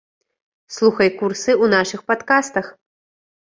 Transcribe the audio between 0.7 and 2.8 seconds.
Слухай курсы ў нашых падкастах.